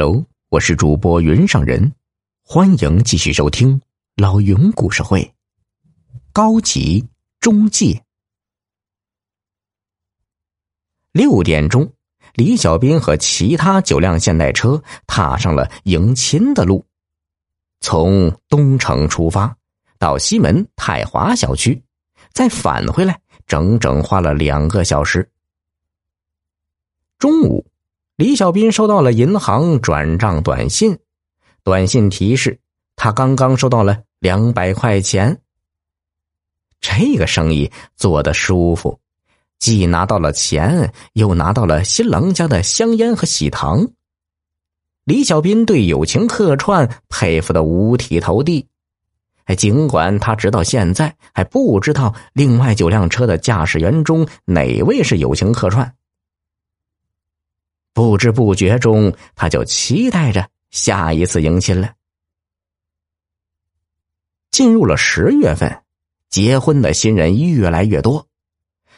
[0.00, 1.92] Hello，我是主播云上人，
[2.44, 3.82] 欢迎继续收听
[4.14, 5.34] 老云故事会。
[6.32, 7.04] 高级
[7.40, 8.00] 中介。
[11.10, 11.92] 六点钟，
[12.34, 16.86] 李小斌和其他九辆现代车踏上了迎亲的路，
[17.80, 19.56] 从东城出发，
[19.98, 21.82] 到西门泰华小区，
[22.32, 25.28] 再返回来，整整花了两个小时。
[27.18, 27.66] 中午。
[28.18, 30.98] 李小斌收到了银行转账短信，
[31.62, 32.58] 短信提示
[32.96, 35.40] 他刚刚收到了两百块钱。
[36.80, 38.98] 这个生意做的舒服，
[39.60, 43.86] 既拿到了钱，又拿到了新郎家的香烟和喜糖。
[45.04, 48.66] 李小斌对友情客串佩服的五体投地，
[49.56, 55.94] 尽管他直到现在还不知道另外九辆车的驾驶员中哪位是友情客串。
[57.92, 61.92] 不知不觉中，他就期待着下一次迎亲了。
[64.50, 65.82] 进入了十月份，
[66.30, 68.26] 结婚的新人越来越多，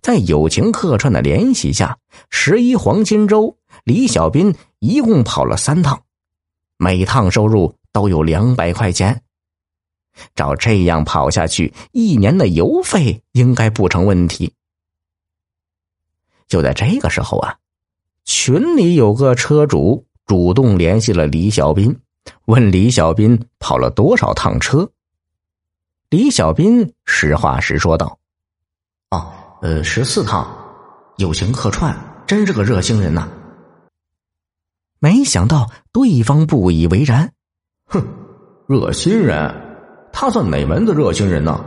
[0.00, 1.98] 在友情客串的联系下，
[2.30, 6.04] 十一黄金周，李小斌一共跑了三趟，
[6.76, 9.22] 每趟收入都有两百块钱。
[10.34, 14.52] 照这样跑下去，一年的油费应该不成问题。
[16.46, 17.56] 就在这个时候啊。
[18.24, 21.98] 群里有个车主主动联系了李小斌，
[22.46, 24.88] 问李小斌跑了多少趟车。
[26.08, 28.18] 李小斌实话实说道
[29.10, 30.46] ：“哦，呃，十四趟，
[31.16, 33.28] 友情客串，真是个热心人呐。”
[35.00, 37.32] 没想到对方不以为然
[37.88, 38.06] ：“哼，
[38.68, 39.52] 热心人，
[40.12, 41.64] 他算哪门子热心人呢？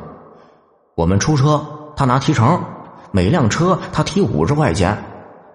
[0.96, 1.66] 我们出车，
[1.98, 2.64] 他拿提成，
[3.12, 4.98] 每辆车他提五十块钱。”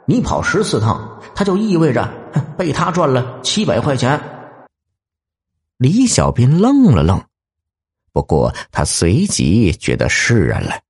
[0.07, 2.09] 你跑十四趟，他就意味着
[2.59, 4.21] 被他赚了七百块钱。
[5.77, 7.23] 李小斌愣了愣，
[8.13, 10.81] 不过他随即觉得释然了，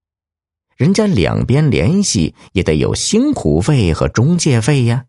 [0.76, 5.04] 人家两边联系也得有辛苦费和中介费呀。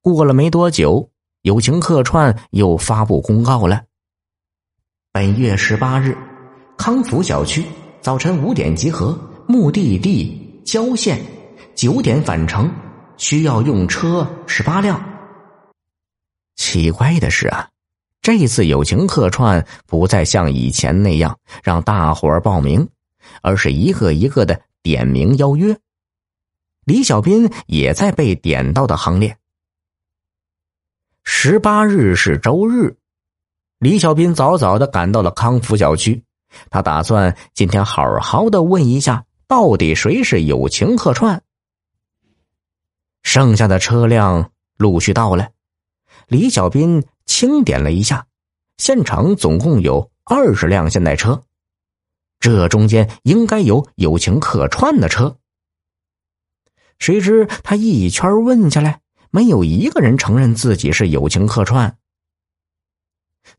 [0.00, 1.10] 过了没多久，
[1.42, 3.82] 友情客串又发布公告了：
[5.12, 6.16] 本月十八日，
[6.78, 7.64] 康福小区
[8.00, 11.20] 早晨五点集合，目的地郊县。
[11.74, 12.70] 九点返程，
[13.16, 15.02] 需要用车十八辆。
[16.56, 17.68] 奇怪的是啊，
[18.20, 22.88] 这次友情客串不再像以前那样让大伙儿报名，
[23.40, 25.76] 而是一个一个的点名邀约。
[26.84, 29.36] 李小斌也在被点到的行列。
[31.24, 32.96] 十八日是周日，
[33.78, 36.22] 李小斌早早的赶到了康福小区，
[36.70, 41.42] 他打算今天好好的问一下，到底谁是友情客串。
[43.34, 45.52] 剩下的车辆陆续到了，
[46.28, 48.26] 李小斌清点了一下，
[48.76, 51.42] 现场总共有二十辆现代车，
[52.40, 55.38] 这中间应该有友情客串的车。
[56.98, 59.00] 谁知他一圈问下来，
[59.30, 61.96] 没有一个人承认自己是友情客串。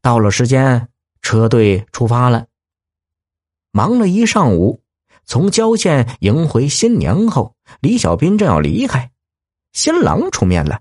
[0.01, 0.89] 到了时间，
[1.23, 2.45] 车队出发了。
[3.71, 4.83] 忙了一上午，
[5.25, 9.09] 从郊县迎回新娘后，李小斌正要离开。
[9.73, 10.79] 新郎出面了，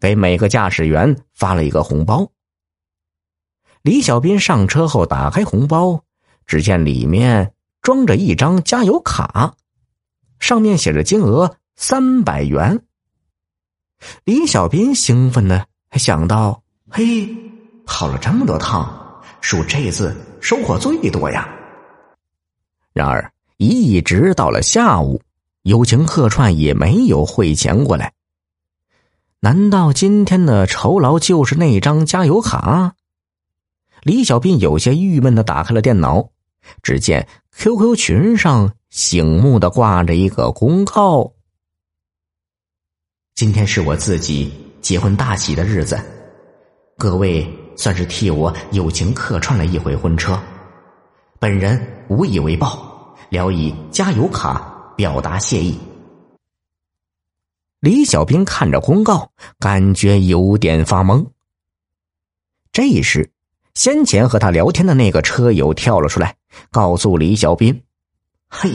[0.00, 2.30] 给每个驾驶员发了一个红包。
[3.82, 6.02] 李小斌上车后打开红包，
[6.44, 9.54] 只见里面装着一张加油卡，
[10.40, 12.84] 上面写着金额三百元。
[14.24, 17.28] 李小斌兴奋的想到：“嘿，
[17.86, 21.48] 跑了这么多趟，数这次收获最多呀！”
[22.92, 25.22] 然而，一直到了下午。
[25.68, 28.14] 友情客串也没有汇钱过来，
[29.40, 32.94] 难道今天的酬劳就是那张加油卡？
[34.00, 36.30] 李小斌有些郁闷的打开了电脑，
[36.82, 41.34] 只见 QQ 群上醒目的挂着一个公告
[43.36, 44.50] ：“今天是我自己
[44.80, 46.00] 结婚大喜的日子，
[46.96, 50.40] 各位算是替我友情客串了一回婚车，
[51.38, 51.78] 本人
[52.08, 55.78] 无以为报，聊以加油卡。”表达谢意。
[57.78, 59.30] 李小兵看着公告，
[59.60, 61.24] 感觉有点发懵。
[62.72, 63.30] 这时，
[63.74, 66.34] 先前和他聊天的那个车友跳了出来，
[66.72, 67.80] 告诉李小兵
[68.50, 68.72] ：“嘿，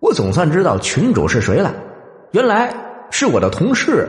[0.00, 1.72] 我总算知道群主是谁了，
[2.32, 2.74] 原来
[3.12, 4.08] 是我的同事。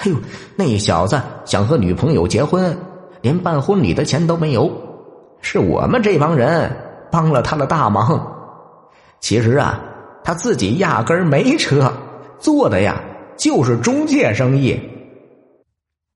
[0.00, 0.16] 哎呦，
[0.56, 2.78] 那小子想和女朋友结婚，
[3.22, 4.70] 连办婚礼的钱都没有，
[5.40, 6.70] 是我们这帮人
[7.10, 8.30] 帮了他的大忙。
[9.20, 9.82] 其实啊。”
[10.26, 11.96] 他自己压根儿没车，
[12.40, 13.00] 做的呀
[13.38, 14.76] 就是中介生意。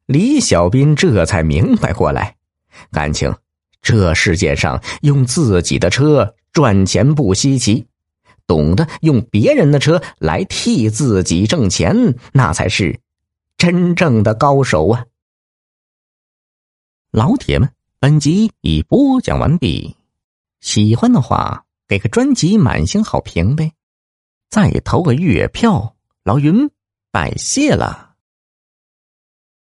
[0.07, 2.35] 李小斌这才明白过来，
[2.91, 3.33] 感情
[3.81, 7.87] 这世界上用自己的车赚钱不稀奇，
[8.49, 12.99] 懂得用别人的车来替自己挣钱，那才是
[13.57, 15.05] 真正的高手啊！
[17.12, 17.71] 老铁们，
[18.01, 19.95] 本集已播讲完毕，
[20.59, 23.71] 喜欢的话给个专辑满星好评呗，
[24.50, 25.94] 再投个月票，
[26.25, 26.69] 老云
[27.12, 28.10] 拜谢了。